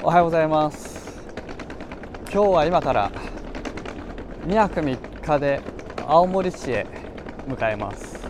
[0.00, 1.20] おはようございます。
[2.32, 3.10] 今日は今から
[4.46, 5.60] 2泊3日で
[6.06, 6.86] 青森市へ
[7.48, 8.20] 向かいます。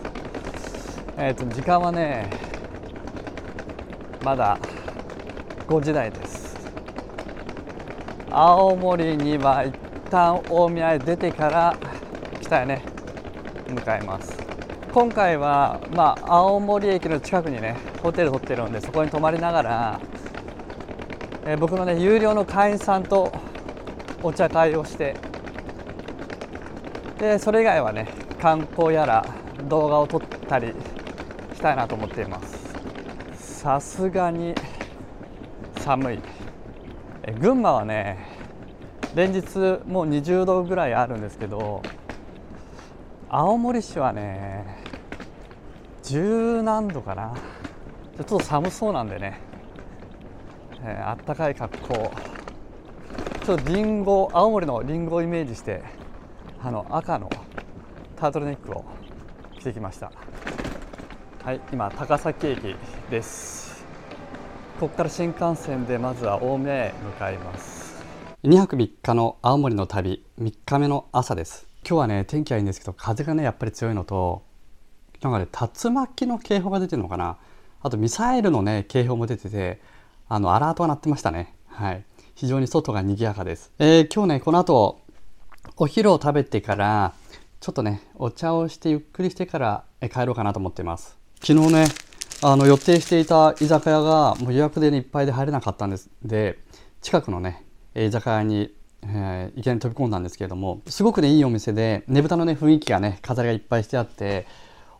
[1.18, 2.30] えっ、ー、と時間はね
[4.24, 4.58] まだ
[5.66, 6.56] 5時台です。
[8.30, 9.74] 青森には一
[10.10, 11.76] 旦大宮へ出てから
[12.40, 12.82] 北へね
[13.68, 14.38] 向かいます。
[14.90, 20.00] 今回は、まあ、青森駅の近くにねホテル取ってるんでそこに泊まりながら、
[21.48, 23.32] えー、僕のね有料の会員さんと
[24.22, 25.16] お茶会をして
[27.18, 28.06] でそれ以外はね
[28.38, 29.24] 観光やら
[29.66, 30.74] 動画を撮ったり
[31.54, 32.58] したいなと思っています。
[33.62, 34.54] さすがに
[35.78, 36.18] 寒い。
[37.22, 38.26] え群馬はね
[39.14, 39.40] 連日
[39.86, 41.82] もう20度ぐらいあるんですけど
[43.30, 44.84] 青森市はね
[46.02, 47.34] 十何度かな。
[48.18, 49.40] ちょっと寒そうなんでね、
[50.84, 52.12] えー、あったかい格好。
[53.44, 55.82] ちょっとリンゴ青森のリンゴをイメージして
[56.62, 57.30] あの赤の
[58.16, 58.84] タートルネックを
[59.58, 60.12] 着てきました。
[61.42, 62.76] はい今高崎駅
[63.10, 63.84] です。
[64.78, 68.04] ここから新幹線でまずは青梅へ向かいます。
[68.44, 71.66] 2泊3日の青森の旅3日目の朝です。
[71.88, 74.42] 今日はね天気はいいんですけど風がねやっぱり強いのと
[75.22, 77.38] なんかね竜巻の警報が出てるのかな。
[77.80, 79.80] あとミサイルのね警報も出てて
[80.28, 81.54] あのアラートが鳴ってましたね。
[81.66, 82.04] はい。
[82.34, 85.00] 非常に外が賑やかです、えー、今日ねこの後
[85.76, 87.12] お昼を食べてから
[87.58, 91.18] ちょっとねお茶をしてゆっくりしてから帰ろうかなと思っています。
[91.42, 91.86] 昨日ね
[92.40, 96.10] あの予定していた居酒屋がもう予約で、ね、いっぱいで入れなかったんです。
[96.22, 96.58] で
[97.02, 97.64] 近くのね
[97.96, 104.44] 居酒屋にえー、いきなり飛び込んだんですけれどもすごくねいいお店でねぶたのね雰囲気がね飾りがいっぱいしてあって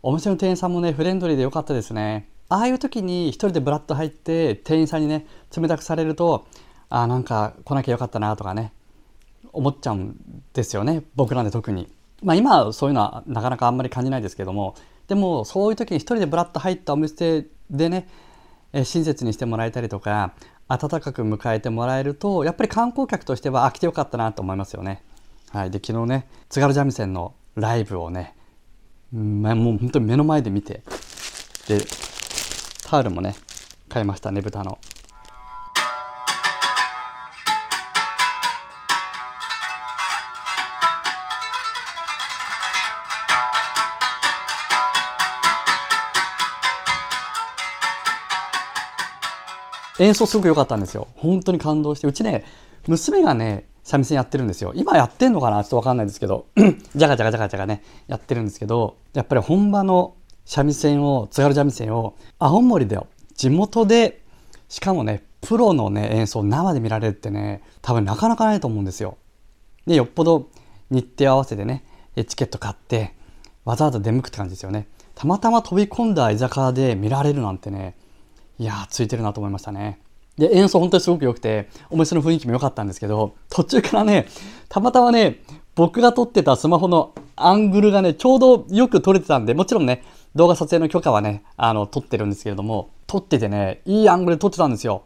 [0.01, 2.29] お店の店員さんもねフレンドリーで良かったですね。
[2.49, 6.47] ああいう時に一人でブラッと入って店員さんにね冷たくされると
[6.89, 8.73] あなんか来なきゃよかったなとかね
[9.53, 11.03] 思っちゃうんですよね。
[11.15, 11.87] 僕なんで特に。
[12.21, 14.75] まあ今はそういうのはなかなかあんまり感じないですけども。
[15.07, 18.07] でもそういう時に一人でブラッと入ったお店でね
[18.73, 20.33] 親切にしてもらえたりとか
[20.67, 25.03] 温かく迎えてもらえるとやっぱり観光客としてはあ来てよかったなと思いますよね。
[25.49, 28.35] はい、で昨日ね津軽三味線のライブをね、
[29.11, 30.83] ま、もう本当に目の前で見て
[31.67, 31.79] で
[32.89, 33.35] タオルもね
[33.87, 34.79] 買いましたね豚の。
[49.99, 51.09] 演奏すごく良かったんですよ。
[51.15, 52.07] 本当に感動して。
[52.07, 52.45] うちね、
[52.87, 54.71] 娘がね、三味線やってるんですよ。
[54.73, 56.47] 今やってんのかなちょっとわかんないですけど、
[56.95, 60.15] じゃがじゃがじゃがじゃがね、やってるんですけど、やっぱり本場の
[60.49, 62.99] 三味線を、津軽三味線を、青森で、
[63.35, 64.23] 地元で、
[64.67, 69.19] しかもね、プロのね、演奏生で見られるってね、多分なかなかないと思うんですよ。
[69.85, 70.49] で、よっぽど
[70.89, 71.83] 日程合わせてね、
[72.27, 73.13] チケット買って、
[73.63, 74.87] わざわざ出向くって感じですよね。
[75.13, 77.95] たまたま飛び込んだ居酒屋で見られるなんてね、
[78.57, 79.99] いやついてるなと思いましたね。
[80.35, 84.25] で、演奏本当にすごく良くて、お店の雰囲気も良かったんですけど、途中からね、
[84.67, 85.43] たまたまね、
[85.75, 90.03] 僕が撮ってたスマホのアングルがね、ちょうどよく撮れてたんで、もちろんね、
[90.35, 95.03] 動画撮影の許可はね、あの、撮ってるんですけれども、撮っててね、いいアングルで撮ってたんですよ。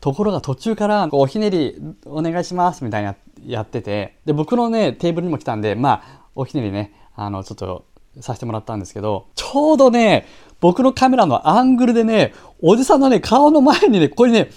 [0.00, 7.86] ところが途中から、こう、おひねりお願いしますみたいなやってて、で、僕のね、テーブルにも来たんで、まあ、おひねりね、あの、ちょっと
[8.20, 10.26] させてもらったんですけど、ちょうどね、
[10.60, 14.50] 僕のカメラのアングルでね、おじさんのね、顔の前にね、ここにね、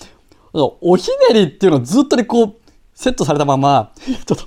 [0.54, 2.56] おひねりっていうのをずっとね、こう、
[2.94, 3.94] セットされたまま、
[4.26, 4.46] ちょっと、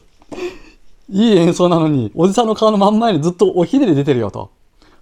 [1.08, 4.50] いい演奏なのに、おじさんの顔の真ん前にずっとおひねり出てるよと。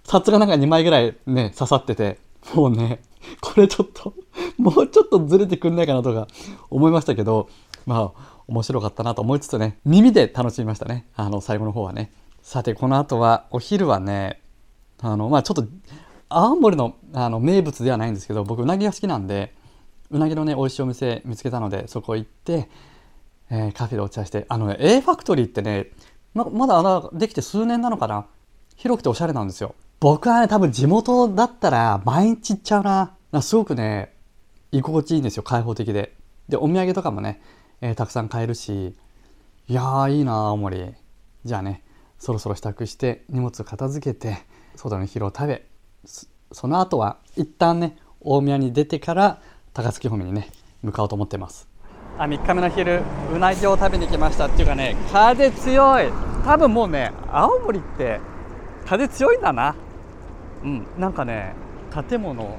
[0.03, 2.19] 札がなんか2枚ぐらいね、刺さってて、
[2.53, 3.01] もうね、
[3.39, 4.13] これちょっと、
[4.57, 6.27] もうちょっとずれてくんないかなとか
[6.69, 7.49] 思いましたけど、
[7.85, 11.07] まあ、面白かったなと思いつつね、耳で楽しみましたね。
[11.15, 12.11] あの、最後の方はね。
[12.41, 14.41] さて、この後は、お昼はね、
[14.99, 15.65] あの、まあちょっと、
[16.31, 19.53] 青森のあの名物ではないんですけど僕うなぎが好きなんで
[20.09, 22.69] うなぎのね美味しいお店見つけたのでそこ行って、
[23.49, 25.87] えー、カフェでお茶してあのね A ファクトリーってね
[26.33, 28.27] ままだできて数年なのかな
[28.77, 33.41] 広くておしゃれなんですよ僕はね多分地元だったら毎日行っちゃうな。
[33.43, 34.15] すごくね
[34.71, 36.17] 居心地いいんですよ開放的で。
[36.49, 37.39] でお土産とかもね、
[37.81, 38.95] えー、たくさん買えるし。
[39.67, 40.95] いやーいいな青森。
[41.45, 41.83] じゃあね
[42.17, 44.39] そろそろ支度して荷物片付けて
[44.75, 45.67] 外の昼を食べ。
[46.51, 49.39] その後は一旦ね大宮に出てから
[49.71, 50.49] 高槻方面にね
[50.81, 51.69] 向かおうと思ってます。
[52.17, 53.03] あ3日目の昼
[53.35, 56.11] うなぎを食べに来ましたっていうかね風強い。
[56.43, 58.19] 多分もうね青森って
[58.87, 59.75] 風強いんだな。
[60.63, 60.85] うん。
[60.97, 61.53] なんかね
[62.09, 62.57] 建物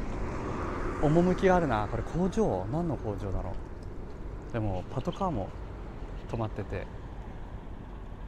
[1.02, 1.88] 趣があるな。
[1.90, 2.66] これ工場？
[2.72, 3.52] 何の工場だろ
[4.50, 4.52] う？
[4.52, 5.48] でもパトカーも
[6.30, 6.86] 止まってて。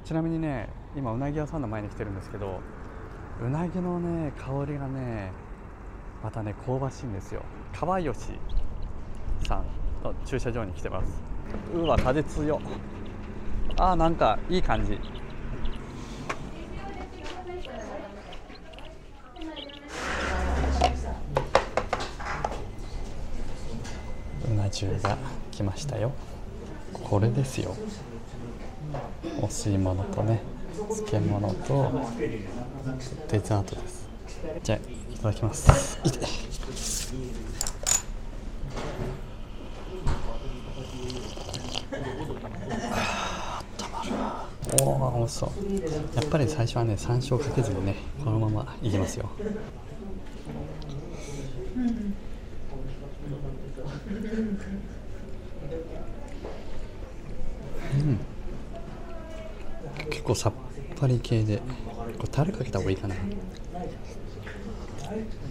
[0.05, 2.61] ちなみにね今うなぎ屋さんの前に来てるんですけど
[3.43, 5.33] うなぎのね香りがね
[6.23, 7.43] またね香ばしいんですよ。
[7.73, 8.39] 川吉
[9.49, 9.65] さん
[10.05, 11.23] の駐車場に来てます。
[11.75, 12.61] うわ風強
[13.79, 14.99] あーなんかいい感じ。
[24.89, 25.19] うな重が
[25.51, 26.13] 来ましたよ。
[26.93, 27.75] これですよ。
[29.41, 30.43] お吸い物とね
[30.89, 31.91] 漬物と
[33.29, 34.09] デザートです。
[34.63, 34.83] じゃあい
[35.19, 35.99] ただきます。
[36.05, 36.19] いて。
[41.93, 44.13] あーあったまる。
[44.85, 45.51] わお美味しそう。
[46.15, 49.31] やっぱり最初はね山椒かけずにねこのままいきますよ。
[57.95, 58.19] うん。
[60.11, 60.53] 結構さっ
[60.97, 61.59] ぱり系で
[62.19, 63.15] これタレかけた方がいいかな。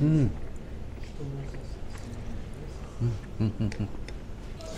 [0.02, 0.08] うん。
[0.10, 0.32] うん
[3.40, 3.70] うんうんうん。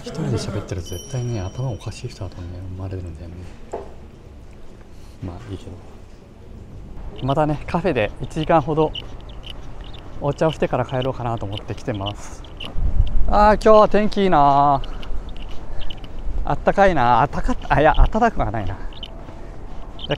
[0.04, 3.36] 一人で喋ってる絶対ね頭おかしい人だとね思われるんだよね。
[5.24, 5.72] まあいいけど。
[7.24, 8.92] またねカフェで1時間ほど
[10.22, 12.45] お茶をしてから帰ろうかなと思って来てます。
[13.28, 14.80] ああ今日は天気いいな。
[16.46, 17.22] あったかいな。
[17.22, 18.78] あったあいや暖かくはないな。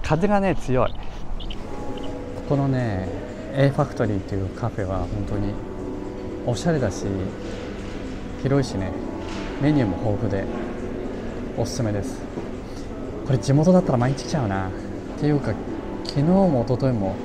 [0.04, 0.92] 風がね強い。
[0.92, 0.98] こ
[2.50, 3.07] このね
[3.54, 5.54] A ファクトリーっていうカフェは本当に
[6.45, 7.06] おしゃれだし
[8.44, 8.92] 広いしね。
[9.62, 10.44] メニューも豊富で
[11.57, 12.21] おすすめです。
[13.25, 14.68] これ地元だったら毎日来ちゃうな。
[14.68, 14.71] っ
[15.18, 15.53] ていうか
[16.03, 17.15] 昨日も一昨日も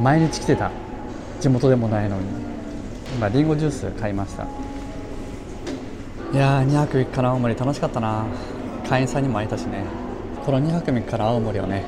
[0.00, 0.72] 毎日来てた。
[1.40, 2.53] 地元でもないのに。
[3.14, 4.42] 今リンゴジュース買いました。
[4.42, 8.26] いやー2泊3日の青森楽しかったな。
[8.88, 9.84] 会員さんにも会えたしね。
[10.44, 11.84] この2泊3日の青森をね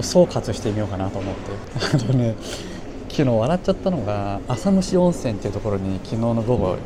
[0.00, 1.50] 総括してみようかなと思って。
[2.08, 2.34] あのね
[3.10, 6.76] 昨日笑っちゃったのが浅虫温泉っていうところに昨日の午後行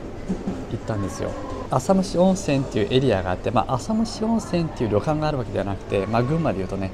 [0.75, 1.31] ったんですよ。
[1.71, 6.91] 浅虫温泉っていうエリアがあって、まあ、浅虫温泉っていう旅館があるわけではなくて、まあ、群馬でいうとね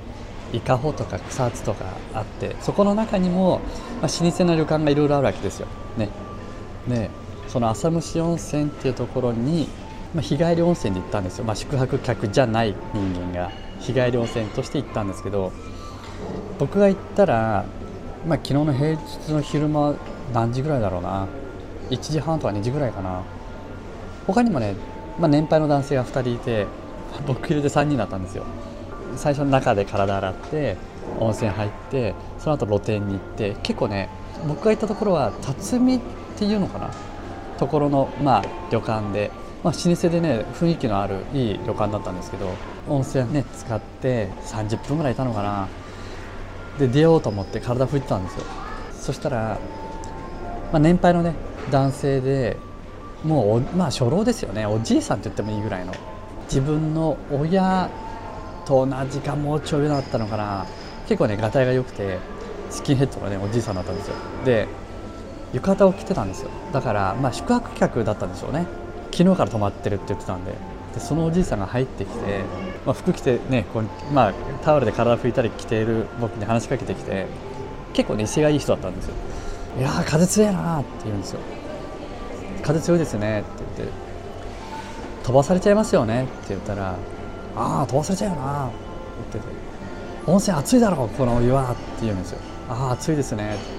[0.52, 3.60] 伊香保とか草津とかあってそこの中にも、
[4.02, 5.66] まあ、老舗の旅館がいろいろあるわけですよ。
[5.96, 6.10] ね、
[6.88, 7.10] で
[7.48, 9.68] その浅虫温泉っていうところに、
[10.14, 13.50] まあ、日帰り温泉で行ったんですよ、まあ、宿泊客じゃない人間が
[13.80, 15.52] 日帰り温泉として行ったんですけど
[16.58, 17.64] 僕が行ったら、
[18.26, 19.94] まあ、昨日の平日の昼間
[20.32, 21.26] 何時ぐらいだろうな。
[21.90, 23.22] 1時半とか2時ぐらいかな。
[24.26, 24.74] 他にもね、
[25.18, 26.66] まあ、年配の男性が2人いて
[27.26, 28.44] 僕入れて3人だったんですよ。
[29.16, 30.76] 最初の中で体洗って
[31.18, 34.10] 温泉入ってその後露店に行って結構ね
[34.46, 36.00] 僕が行ったところは辰巳
[36.38, 36.90] っていうのかな。
[37.58, 39.32] ところの、まあ、旅館で、
[39.64, 42.48] まあ、老舗でね雰囲気のあるいい旅館だったんですけど
[42.88, 45.68] 温泉ね使って30分ぐらいいたのかな。
[46.78, 48.44] で出ようと思って体拭いてたんですよ。
[49.00, 49.58] そしたら、
[50.72, 51.34] まあ、年配のね
[51.72, 52.56] 男性で
[53.24, 54.64] もうまあ初老ですよね。
[54.64, 55.92] おじいさんって言ってもいいぐらいの。
[56.44, 57.90] 自分の親
[58.64, 60.66] と同じかもうちょい上だったのかな。
[61.08, 62.18] 結構ねがたいが良くて
[62.70, 64.14] スキンヘッドのねおじいさんだったんですよ。
[64.44, 64.68] で
[65.52, 66.50] 浴衣を着てたんですよ。
[66.72, 68.66] だからまあ宿泊客だったんでしょうね。
[69.12, 70.52] 昨日から泊まってるって言ってたんで。
[70.94, 72.44] でそのおじいさんが入ってきて、
[72.86, 77.26] まあ、服着てねこう、まあ、タオルで体拭いたり着ている僕に話しかけてきて
[77.92, 79.14] 結構ね威勢がいい人だったんですよ。
[79.78, 81.40] いやー風強いなって言うんですよ。
[82.62, 83.94] 風強いですねって言って
[85.24, 86.96] 飛ばされちゃいますよねって言ったら
[87.54, 88.74] ああ飛ばされちゃうよなって
[89.34, 89.54] 言ってて
[90.26, 92.38] 温泉暑いだろこのお湯はって言うんですよ。
[92.70, 93.77] ああ暑いですねって。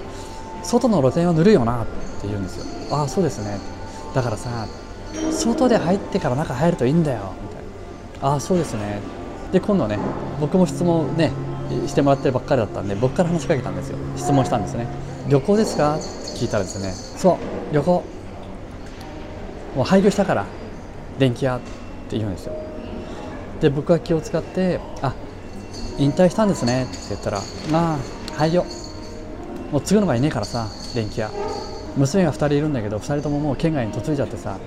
[0.64, 1.86] 外の露天はぬるいよなっ
[2.22, 2.66] て言うんですよ。
[2.96, 3.58] ああそうですね。
[4.14, 4.68] だからさ
[5.32, 7.34] 外で入ってから中入るといいんだよ。
[7.42, 8.28] みたいな。
[8.34, 9.00] ああそうですね。
[9.52, 9.98] で今度ね
[10.40, 11.32] 僕も質問ね
[11.88, 13.98] してもらってるばっかりだったんで僕から話しかけたんですよ。
[14.16, 14.88] 質問したんですね。
[15.28, 15.96] 旅行ですか？
[15.96, 16.92] って聞いたらですね。
[16.92, 17.38] そう
[17.74, 18.04] 旅行。
[19.76, 20.46] もう廃業したから
[21.20, 21.60] 電気屋っ
[22.10, 22.54] て言うんですよ。
[23.62, 25.14] で僕は気を使って「あ
[25.98, 27.40] 引退したんですね」って言ったら
[27.72, 27.98] 「まあ
[28.36, 28.66] 廃業。
[29.72, 31.30] もう継ぐのがいねえからさ電気屋。
[31.98, 34.58] 娘が2人いるんだけど2人とももう県外に嫁いじゃってさ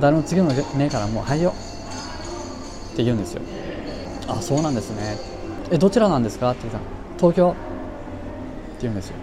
[0.00, 1.52] 誰も継ぐのねえからもう廃業っ
[2.96, 3.42] て言うんですよ。
[4.26, 5.16] あそうなんですね。
[5.70, 6.50] えどちらなんですか？
[6.50, 6.84] って言ったら
[7.16, 7.50] 東京。
[7.50, 7.58] って
[8.82, 9.16] 言うんですよ。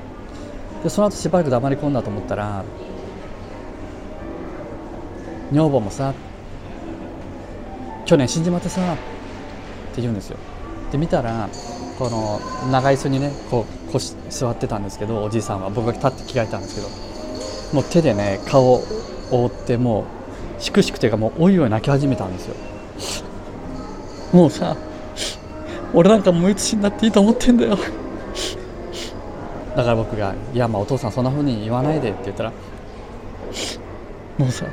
[0.83, 2.63] でその後しばらく黙り込んだと思ったら
[5.51, 6.13] 女房もさ
[8.05, 8.95] 去年死んじまってさっ
[9.95, 10.37] て言うんですよ。
[10.91, 11.49] で見たら
[11.99, 12.39] この
[12.71, 16.87] 長椅子にねこう腰座ってたんですけどおじいさんは僕が立って着替えたんですけど
[17.73, 18.83] もう手でね顔を
[19.31, 20.05] 覆っても
[20.59, 22.55] うしくしくというかもうおいおい泣き始めたんですよ。
[24.33, 24.77] もうさ
[25.93, 27.77] 俺なんかもういつ死んだっていいと思ってんだよ。
[29.75, 32.51] だから僕が「いやまあお父さんそんな風に言わないで」って言ったら
[34.37, 34.65] 「もうさ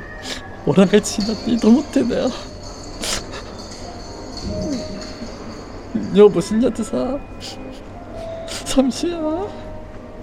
[0.65, 2.29] 俺なんかいつ死んだっていいと思ってんだよ」
[6.13, 7.17] 女房死んじゃってさ
[8.69, 9.17] 寂しいな。
[9.17, 9.21] っ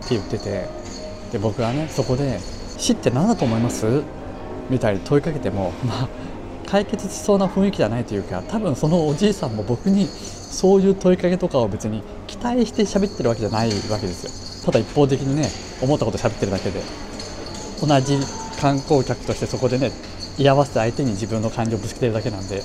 [0.09, 0.69] て言ってて。
[1.33, 2.38] で僕はねそこで
[2.79, 3.85] 「死って何だと思います?」
[4.71, 6.09] みたいに問いかけてもまあ
[6.71, 14.67] 解決しそうな雰囲気じゃないというか多分そのおじいさんも僕にそういう問いかけとかを別に期待して喋ってるわけじゃないわけですよ。
[14.67, 15.50] ただ一方的にね
[15.83, 16.81] 思ったこと喋ってるだけで。
[17.85, 18.19] 同じ
[18.61, 19.91] 観光客としてそこでね
[20.38, 22.62] 居合わせた相手に自分の感情をぶつけてるだけなんで。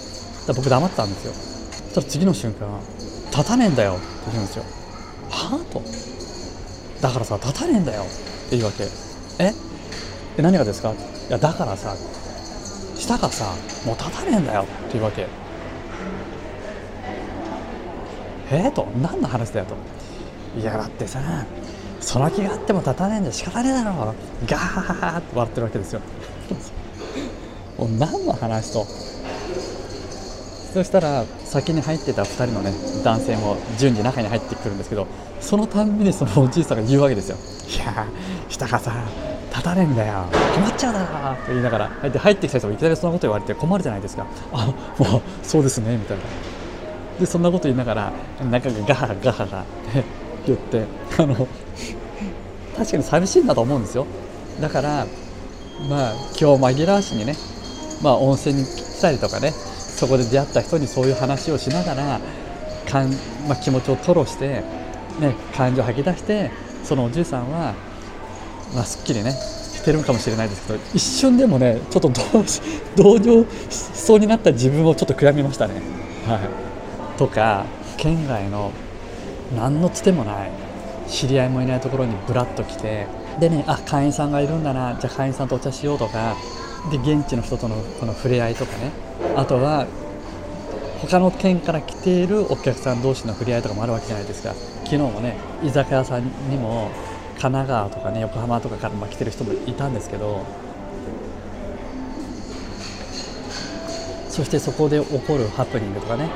[0.47, 1.33] だ僕黙ってたんですよ。
[1.33, 2.67] そしたら次の瞬間
[3.35, 4.63] 「立たねえんだよ」って言うんですよ。
[5.60, 5.81] と。
[7.01, 8.03] だからさ立たねえんだよ。
[8.03, 8.05] っ
[8.50, 8.84] て言うわけ
[9.39, 9.53] え？
[10.38, 10.91] え何がですか？
[10.91, 10.96] い
[11.31, 11.96] やだからさ
[12.96, 13.46] 舌がさ
[13.86, 14.65] もう立たねえんだよ。
[14.88, 15.27] っていうわけ。
[18.51, 18.67] え？
[18.67, 18.88] ー、と。
[19.01, 19.75] 何の話だよと。
[20.60, 21.20] いやだってさ
[22.01, 24.13] その気があっても立たねえんで仕方ねえだろ。
[24.46, 26.01] ガーッって笑ってるわけですよ。
[27.77, 28.86] もう何の話と
[30.73, 32.71] そしたら先に入ってた2人のね
[33.03, 35.05] 男性も順次中に入ってくるんですけど
[35.39, 37.37] そのたんびにそのおじいさんが言うわけですよ。
[37.67, 38.05] いや
[38.49, 38.93] 下がさ
[39.49, 40.23] 立たねえんだよ。
[40.55, 44.25] 困っちゃうだろって言いながら入ってきた人もいきなりそんなこと言われて困るじゃないですか。
[44.53, 46.23] あもうそうですねみたいな。
[47.19, 48.13] でそんなこと言いながら
[48.49, 50.03] 中がガハガハガって
[50.47, 50.85] 言って
[51.19, 51.47] あの
[52.77, 54.07] 確かに寂しいんだと思うんですよ。
[54.61, 55.05] だから
[55.89, 57.35] まあ今日紛らわしにね
[58.01, 59.51] まあ温泉に来たりとかね
[60.01, 62.20] そこで出会った人にそういう話をしながら
[62.89, 63.12] かん、
[63.48, 64.63] まあ、気持ちを吐露して、
[65.20, 66.50] ね、感情を吐き出して
[66.84, 67.75] そのおじいさんは、
[68.74, 72.12] まあ、すっきりねしてるかもしれないですけど一瞬でもねちょっと
[72.96, 75.75] 同情しそうになった自分をちょっと悔やみましたね。
[76.25, 77.67] はい、とか
[77.98, 78.72] 県外の
[79.55, 80.51] 何のつてもない
[81.08, 83.05] 知り合いもいないところにぶらっと来て
[83.39, 86.36] でねあ会員さんがいるんだなじゃあ会員さんとお茶しようとか
[86.89, 88.91] で現地の人とのこの触れ合いとかね。
[89.35, 89.85] あとは
[91.01, 94.53] 他の県から来ているお客さん同士の触れ合いとかもあるわけじゃないですか。
[94.83, 96.91] 昨日もね居酒屋さんにも
[97.39, 100.45] 神奈川とかね横浜とかから来てる人もいたんですけど。
[104.29, 106.29] そしてそこで起こるハプニングとかね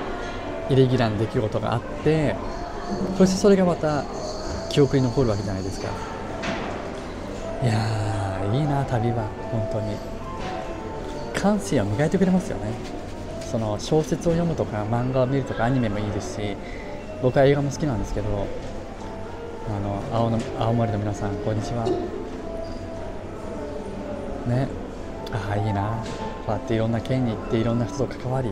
[0.69, 2.35] イレギュラーな出来事があって
[3.17, 4.03] そしてそれがまた
[4.69, 5.87] 記憶に残るわけじゃないですか。
[7.63, 9.29] いやーいいな旅は。
[9.49, 9.95] 本当に。
[11.45, 12.73] 感性を磨いてくれますよね。
[13.51, 16.57] その小説を読むとか漫画を見るとかアニメもいいですし
[17.21, 18.47] 僕は映画も好きなんですけど
[19.69, 21.85] あの青の青森の皆さんこんにちは。
[24.47, 24.67] ね。
[25.31, 26.03] ああいいな。
[26.47, 28.51] こうやっていろんな県に行っていろんな人と関わり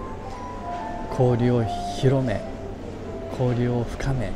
[1.17, 1.63] 交流を
[1.99, 2.41] 広め
[3.39, 4.31] 交流を深め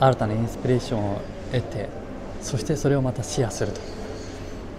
[0.00, 1.20] 新たなインスピレーションを
[1.52, 1.88] 得て
[2.40, 3.80] そしてそれをまたシェアすると。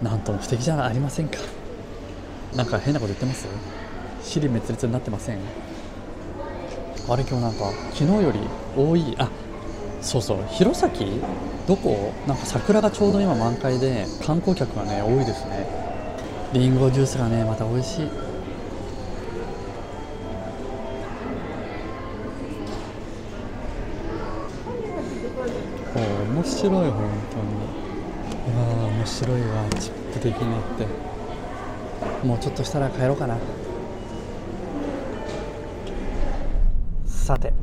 [0.01, 1.37] なんとも素敵じゃありませんか。
[2.55, 3.47] なんか変なこと言ってます？
[4.21, 5.39] 尻滅裂になってません？
[7.09, 8.39] あれ今日なんか昨日より
[8.77, 9.29] 多いあ
[10.01, 10.89] そうそう弘前？
[11.67, 12.13] どこ？
[12.27, 15.67] なんか桜がちょうど今満開で観光客がね多いですね。
[16.53, 18.09] りんごジュースがねまた美味しい。
[26.33, 26.83] 面白い本
[27.31, 27.53] 当に。
[28.49, 29.65] ああ面白いわ。
[29.79, 31.12] チップ的になって。
[32.23, 33.37] もうちょっとしたら帰ろうかな。
[37.05, 37.53] さて、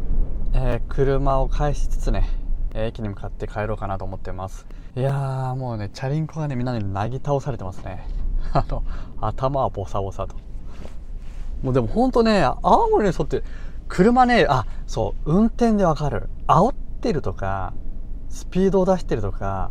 [0.55, 2.29] えー、車を返しつつね
[2.75, 4.67] 駅に向かって帰ろうかなと思ってます。
[4.97, 8.07] いやーもうねチャリンコがねみんなになぎ倒されてますね。
[8.53, 8.83] あの
[9.21, 10.37] 頭はボサボサと。
[11.63, 13.43] もうでもほんとね青森の人って
[13.89, 16.29] 車ねあそう運転でわかる。
[16.47, 17.73] 煽ってるとか
[18.29, 19.71] スピードを出してるとか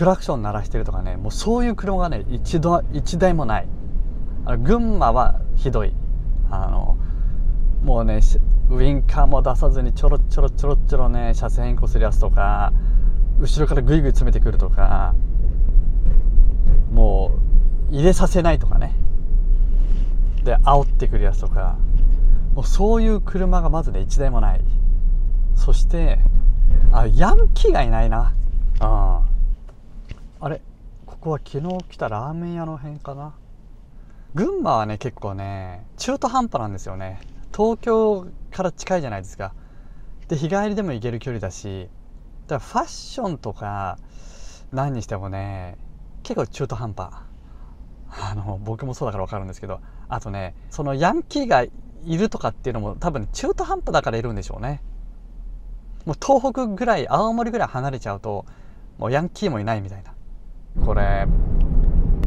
[0.00, 3.68] クラクション鳴らしてるとかねもうそういう車がね一度一台もない。
[4.46, 5.92] あの群馬はひどい。
[6.50, 6.96] あの
[7.82, 8.20] もうね
[8.70, 12.72] ウインカーも出さずにちょろちょろちょろちょろね車線変更するやつとか
[13.38, 15.14] 後ろからグイグイ詰めてくるとか
[16.90, 17.32] も
[17.90, 18.94] う入れさせないとかね。
[20.44, 21.76] で煽ってくるやつとか。
[22.54, 24.62] もうそういう車がまずね1台もない。
[25.56, 26.20] そして
[26.90, 28.32] あヤンキーがいないな。
[28.80, 29.29] うん
[30.42, 30.62] あれ
[31.04, 33.34] ここは昨日来たラーメン屋の辺かな？
[34.34, 37.20] 群馬はね結構ね中途半端なんですよね。
[37.54, 39.52] 東京から近いじゃないですか。
[40.28, 41.90] で日帰りでも行ける距離だし
[42.46, 43.98] だからファッションとか
[44.72, 45.76] 何にしてもね
[46.22, 47.10] 結構中途半端。
[48.08, 51.70] あの僕もそうだから分かるんですけどあとねそのヤンキーがい
[52.06, 54.80] るとかっていうのも多分中途半端だからいるんでしょうね。
[56.06, 58.46] もう東北ぐらい青森ぐらい離れちゃうと
[58.96, 60.09] もうヤンキーもいないみたいな。
[60.84, 61.26] これ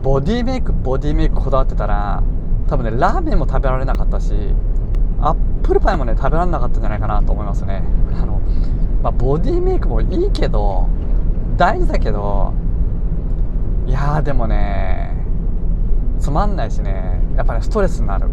[0.02, 2.22] ボディメイクボディメイクこだわってたら
[2.68, 4.34] 多分ねラーメンも食べられなかったし
[5.22, 7.82] アップルパイもね食べられなかったんじゃないかなと思いますね。
[8.14, 8.42] あの、
[9.02, 10.90] まあ、ボディメイクもいいけど
[11.56, 12.54] 大事だけど
[13.88, 15.16] いやーでもね
[16.20, 18.28] つまんないしねやっぱり、ね、ストレスになる。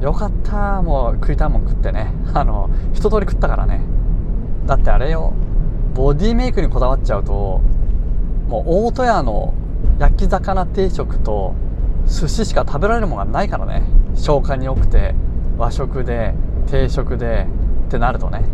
[0.00, 2.12] よかったもう食いたいもん食ってね。
[2.34, 3.80] あの一通り食ったからね。
[4.66, 5.32] だってあれよ
[5.94, 7.60] ボディメイクにこだわっちゃうと
[8.52, 9.54] もう大戸屋の
[9.98, 11.54] 焼き魚定食と
[12.06, 13.82] 寿司しか食べられるものがないからね。
[14.14, 15.14] 消化に良くて
[15.56, 16.34] 和食で
[16.66, 17.46] 定食で
[17.86, 18.44] ってなるとね。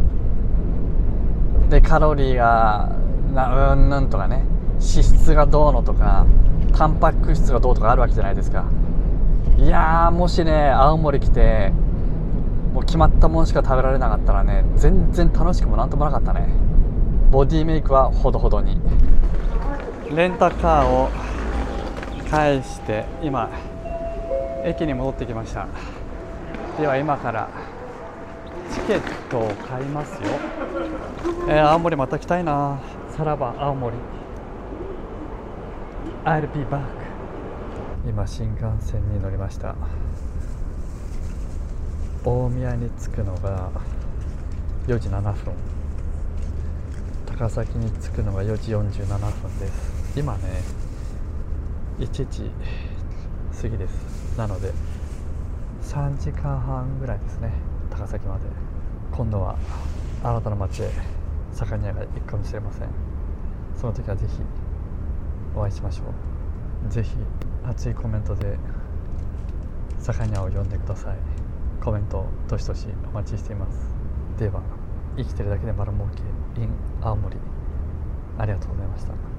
[1.69, 2.93] でカロリーが
[3.35, 4.45] なうんぬんとかね。
[4.75, 6.25] 脂質がどうのとか
[6.77, 8.67] タンパク質がどうとかあるわけじゃないですか。
[9.57, 11.73] いやもしね青森来て
[12.73, 16.47] もう決まったものしか食べられなかったらね全然楽しくもなんともなかったね。
[17.33, 18.81] ボディメイクはほどほどに。
[20.15, 21.11] レンタカーを
[22.31, 23.51] 返して今
[24.65, 25.69] 駅に戻ってきました。
[26.79, 27.49] では今から
[28.73, 30.29] チケットを買いますよ、
[31.49, 32.81] えー、青森また来たいな。
[33.11, 33.97] さらば青森。
[36.25, 36.81] I'll be back
[38.07, 39.75] 今新幹線に乗りました。
[42.25, 43.71] 大宮に着くのが
[44.87, 45.53] 4時7分。
[47.27, 49.98] 高崎に着くのが4時47分です。
[50.19, 50.63] 今ね
[52.01, 52.51] 1時
[53.63, 54.37] 過ぎです。
[54.37, 54.73] なので
[55.83, 57.53] 3時間半ぐらいですね。
[57.89, 58.41] 高崎まで。
[59.13, 59.57] 今度は
[60.25, 60.91] 新たな町へ
[61.53, 62.89] 盛んに行くかもしれません。
[63.77, 64.41] その時はぜひ
[65.55, 66.03] お会いしましょ
[66.89, 66.93] う。
[66.93, 67.17] ぜひ
[67.65, 68.59] 熱いコメントで
[70.01, 71.17] 盛んにを呼んでください。
[71.81, 73.79] コメントどしどしお待ちしています。
[74.37, 74.63] では
[75.17, 76.07] 生きてるだけで丸儲
[76.57, 77.37] け in 青森。
[78.37, 79.38] ありがとうございました。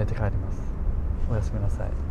[0.00, 0.62] 寝て帰ります。
[1.30, 2.09] おやすみなさい。